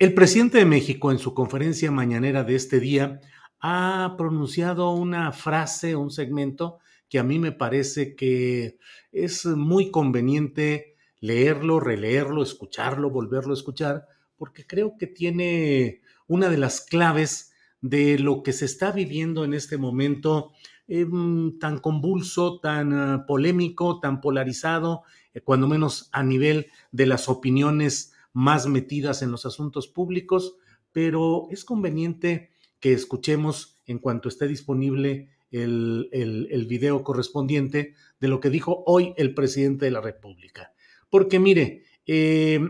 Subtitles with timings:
[0.00, 3.20] El presidente de México en su conferencia mañanera de este día
[3.58, 8.78] ha pronunciado una frase, un segmento que a mí me parece que
[9.10, 16.58] es muy conveniente leerlo, releerlo, escucharlo, volverlo a escuchar, porque creo que tiene una de
[16.58, 20.52] las claves de lo que se está viviendo en este momento
[20.86, 21.08] eh,
[21.58, 25.02] tan convulso, tan uh, polémico, tan polarizado,
[25.34, 30.54] eh, cuando menos a nivel de las opiniones más metidas en los asuntos públicos,
[30.92, 38.38] pero es conveniente que escuchemos en cuanto esté disponible el, el, video correspondiente de lo
[38.38, 40.72] que dijo hoy el presidente de la República.
[41.10, 42.60] Porque mire, eh,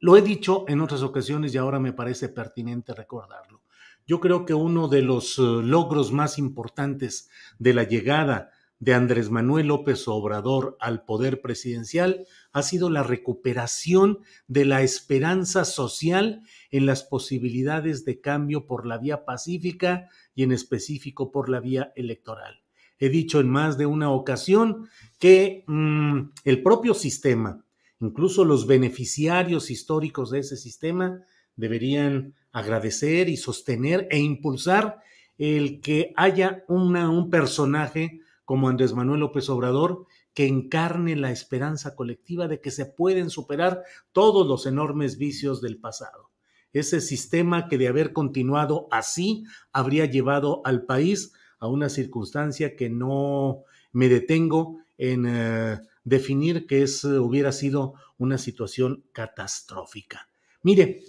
[0.00, 3.62] lo he dicho en otras ocasiones y ahora me parece pertinente recordarlo.
[4.04, 9.30] Yo creo que uno de los uh, logros más importantes de la llegada de Andrés
[9.30, 12.26] Manuel López Obrador al poder presidencial
[12.58, 18.98] ha sido la recuperación de la esperanza social en las posibilidades de cambio por la
[18.98, 22.62] vía pacífica y en específico por la vía electoral.
[22.98, 27.64] He dicho en más de una ocasión que mmm, el propio sistema,
[28.00, 31.22] incluso los beneficiarios históricos de ese sistema,
[31.56, 35.00] deberían agradecer y sostener e impulsar
[35.38, 40.06] el que haya un personaje como Andrés Manuel López Obrador,
[40.38, 43.82] que encarne la esperanza colectiva de que se pueden superar
[44.12, 46.30] todos los enormes vicios del pasado.
[46.72, 52.88] Ese sistema que de haber continuado así habría llevado al país a una circunstancia que
[52.88, 60.28] no me detengo en eh, definir que es, hubiera sido una situación catastrófica.
[60.62, 61.02] Mire,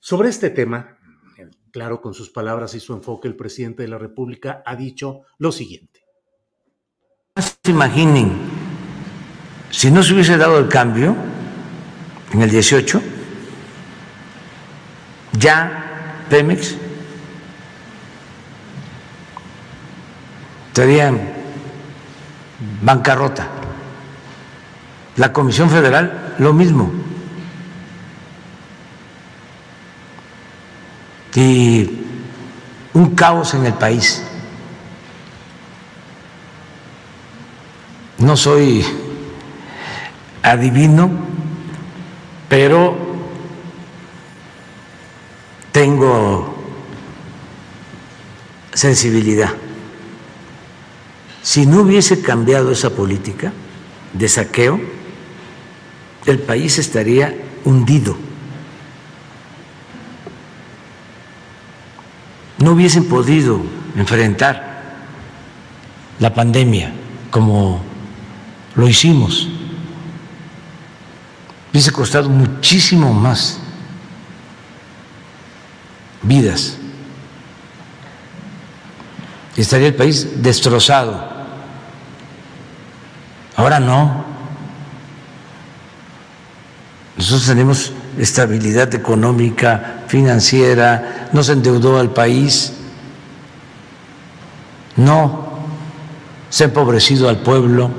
[0.00, 0.98] sobre este tema,
[1.70, 5.52] claro, con sus palabras y su enfoque, el presidente de la República ha dicho lo
[5.52, 5.89] siguiente.
[7.40, 8.32] Se imaginen,
[9.70, 11.16] si no se hubiese dado el cambio
[12.32, 13.02] en el 18,
[15.32, 16.76] ya Pemex
[20.68, 21.20] estaría en
[22.82, 23.48] bancarrota.
[25.16, 26.90] La Comisión Federal, lo mismo.
[31.34, 31.90] Y
[32.92, 34.29] un caos en el país.
[38.20, 38.84] No soy
[40.42, 41.10] adivino,
[42.50, 42.94] pero
[45.72, 46.54] tengo
[48.74, 49.50] sensibilidad.
[51.42, 53.54] Si no hubiese cambiado esa política
[54.12, 54.78] de saqueo,
[56.26, 58.16] el país estaría hundido.
[62.58, 63.62] No hubiesen podido
[63.96, 64.82] enfrentar
[66.18, 66.92] la pandemia
[67.30, 67.89] como
[68.74, 69.48] lo hicimos.
[71.70, 73.58] Hubiese costado muchísimo más
[76.22, 76.76] vidas.
[79.56, 81.28] Estaría el país destrozado.
[83.56, 84.24] Ahora no.
[87.16, 92.72] Nosotros tenemos estabilidad económica, financiera, no se endeudó al país,
[94.96, 95.50] no
[96.48, 97.90] se ha empobrecido al pueblo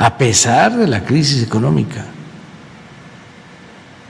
[0.00, 2.06] a pesar de la crisis económica.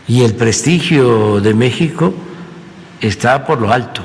[0.06, 2.14] Y el prestigio de México
[3.00, 4.00] está por lo alto.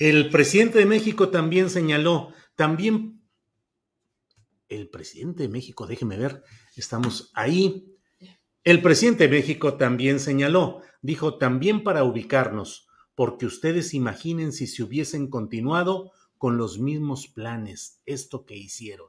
[0.00, 3.20] El presidente de México también señaló, también
[4.70, 6.42] el presidente de México, déjeme ver,
[6.74, 7.94] estamos ahí.
[8.64, 14.82] El presidente de México también señaló, dijo también para ubicarnos, porque ustedes imaginen si se
[14.82, 16.12] hubiesen continuado
[16.44, 19.06] con los mismos planes, esto que hicieron.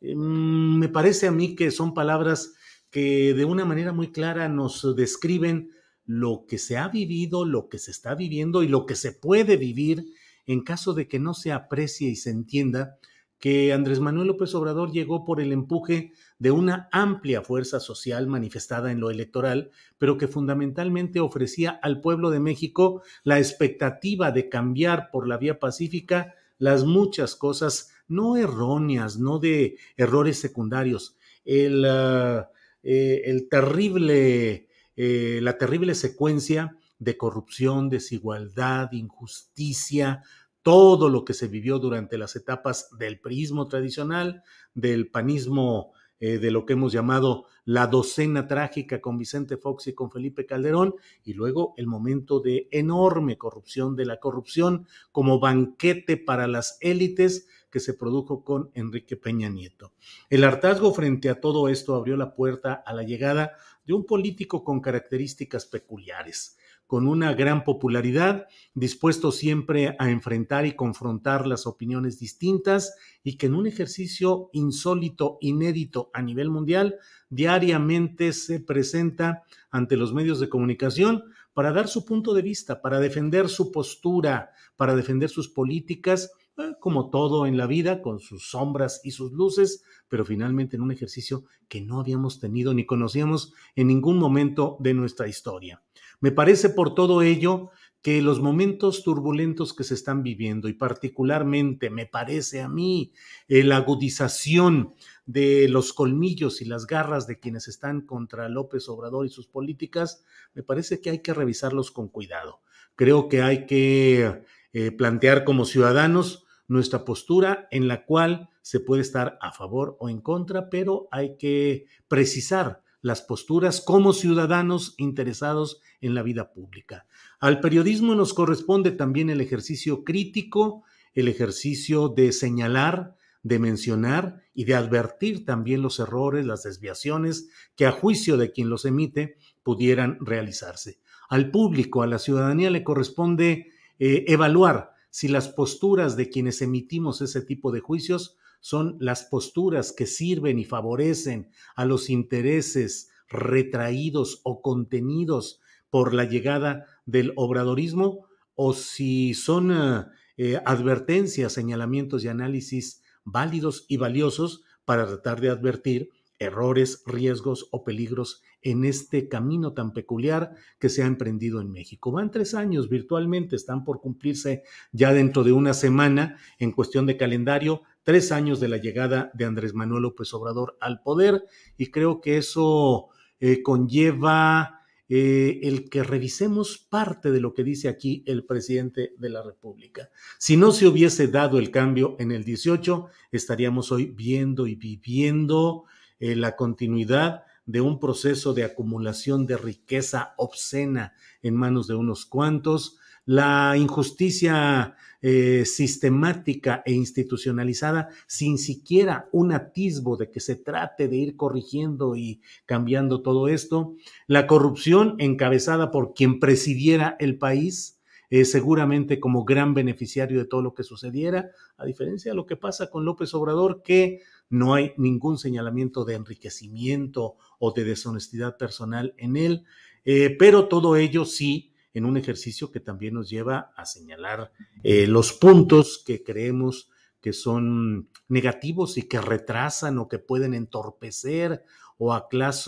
[0.00, 2.54] Mm, me parece a mí que son palabras
[2.90, 5.72] que de una manera muy clara nos describen
[6.06, 9.56] lo que se ha vivido, lo que se está viviendo y lo que se puede
[9.56, 10.14] vivir
[10.46, 12.98] en caso de que no se aprecie y se entienda
[13.40, 18.92] que Andrés Manuel López Obrador llegó por el empuje de una amplia fuerza social manifestada
[18.92, 25.10] en lo electoral, pero que fundamentalmente ofrecía al pueblo de México la expectativa de cambiar
[25.10, 32.50] por la vía pacífica las muchas cosas no erróneas, no de errores secundarios, el, ah,
[32.82, 40.22] eh, el terrible, eh, la terrible secuencia de corrupción, desigualdad, injusticia,
[40.62, 44.42] todo lo que se vivió durante las etapas del prismo tradicional,
[44.74, 49.94] del panismo eh, de lo que hemos llamado la docena trágica con Vicente Fox y
[49.94, 50.94] con Felipe Calderón,
[51.24, 57.48] y luego el momento de enorme corrupción, de la corrupción como banquete para las élites
[57.70, 59.92] que se produjo con Enrique Peña Nieto.
[60.28, 63.52] El hartazgo frente a todo esto abrió la puerta a la llegada
[63.84, 66.56] de un político con características peculiares
[66.90, 73.46] con una gran popularidad, dispuesto siempre a enfrentar y confrontar las opiniones distintas y que
[73.46, 76.96] en un ejercicio insólito, inédito a nivel mundial,
[77.28, 82.98] diariamente se presenta ante los medios de comunicación para dar su punto de vista, para
[82.98, 86.32] defender su postura, para defender sus políticas,
[86.80, 90.90] como todo en la vida, con sus sombras y sus luces, pero finalmente en un
[90.90, 95.82] ejercicio que no habíamos tenido ni conocíamos en ningún momento de nuestra historia.
[96.20, 97.70] Me parece por todo ello
[98.02, 103.12] que los momentos turbulentos que se están viviendo y particularmente me parece a mí
[103.46, 104.94] la agudización
[105.26, 110.24] de los colmillos y las garras de quienes están contra López Obrador y sus políticas,
[110.54, 112.60] me parece que hay que revisarlos con cuidado.
[112.96, 119.02] Creo que hay que eh, plantear como ciudadanos nuestra postura en la cual se puede
[119.02, 125.80] estar a favor o en contra, pero hay que precisar las posturas como ciudadanos interesados
[126.00, 127.06] en la vida pública.
[127.40, 134.64] Al periodismo nos corresponde también el ejercicio crítico, el ejercicio de señalar, de mencionar y
[134.64, 140.18] de advertir también los errores, las desviaciones que a juicio de quien los emite pudieran
[140.20, 141.00] realizarse.
[141.28, 147.20] Al público, a la ciudadanía le corresponde eh, evaluar si las posturas de quienes emitimos
[147.20, 154.40] ese tipo de juicios son las posturas que sirven y favorecen a los intereses retraídos
[154.44, 160.04] o contenidos por la llegada del obradorismo o si son eh,
[160.36, 167.84] eh, advertencias, señalamientos y análisis válidos y valiosos para tratar de advertir errores, riesgos o
[167.84, 172.12] peligros en este camino tan peculiar que se ha emprendido en México.
[172.12, 174.62] Van tres años virtualmente, están por cumplirse
[174.92, 179.44] ya dentro de una semana en cuestión de calendario, tres años de la llegada de
[179.44, 181.44] Andrés Manuel López Obrador al poder
[181.76, 183.08] y creo que eso
[183.40, 184.80] eh, conlleva
[185.12, 190.08] eh, el que revisemos parte de lo que dice aquí el presidente de la República.
[190.38, 195.84] Si no se hubiese dado el cambio en el 18, estaríamos hoy viendo y viviendo
[196.20, 202.26] eh, la continuidad de un proceso de acumulación de riqueza obscena en manos de unos
[202.26, 211.08] cuantos, la injusticia eh, sistemática e institucionalizada sin siquiera un atisbo de que se trate
[211.08, 213.94] de ir corrigiendo y cambiando todo esto,
[214.26, 220.62] la corrupción encabezada por quien presidiera el país, eh, seguramente como gran beneficiario de todo
[220.62, 224.92] lo que sucediera, a diferencia de lo que pasa con López Obrador, que no hay
[224.96, 229.64] ningún señalamiento de enriquecimiento o de deshonestidad personal en él,
[230.04, 234.50] eh, pero todo ello sí en un ejercicio que también nos lleva a señalar
[234.82, 236.90] eh, los puntos que creemos
[237.20, 241.64] que son negativos y que retrasan o que pueden entorpecer
[241.98, 242.16] o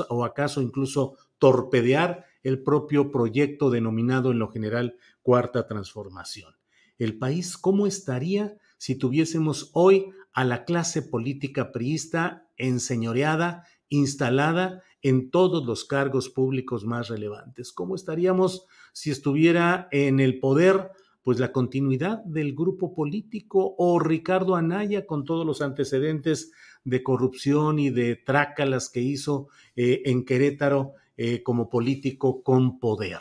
[0.08, 6.54] o acaso incluso torpedear el propio proyecto denominado en lo general Cuarta Transformación.
[6.98, 15.30] El país, ¿cómo estaría si tuviésemos hoy a la clase política priista enseñoreada, instalada en
[15.30, 17.72] todos los cargos públicos más relevantes?
[17.72, 20.90] ¿Cómo estaríamos si estuviera en el poder,
[21.22, 26.52] pues la continuidad del grupo político o Ricardo Anaya con todos los antecedentes
[26.84, 33.20] de corrupción y de trácalas que hizo eh, en Querétaro eh, como político con poder.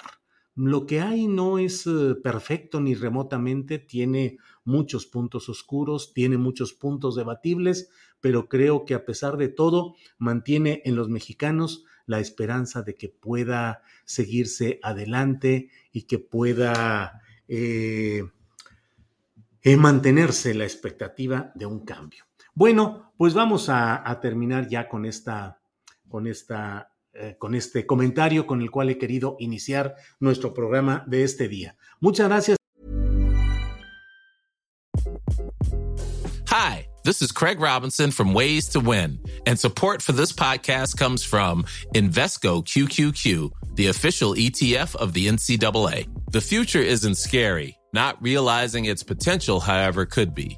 [0.55, 6.73] Lo que hay no es eh, perfecto ni remotamente, tiene muchos puntos oscuros, tiene muchos
[6.73, 7.89] puntos debatibles,
[8.19, 13.09] pero creo que a pesar de todo mantiene en los mexicanos la esperanza de que
[13.09, 18.23] pueda seguirse adelante y que pueda eh,
[19.61, 22.25] eh, mantenerse la expectativa de un cambio.
[22.53, 25.61] Bueno, pues vamos a, a terminar ya con esta,
[26.09, 31.23] con esta eh, con este comentario con el cual he querido iniciar nuestro programa de
[31.23, 31.75] este día.
[31.99, 32.57] Muchas gracias.
[36.47, 41.23] Hi, this is Craig Robinson from Ways to Win, and support for this podcast comes
[41.23, 41.63] from
[41.95, 46.07] Invesco QQQ, the official ETF of the NCAA.
[46.31, 47.77] The future isn't scary.
[47.93, 50.57] Not realizing its potential, however, could be.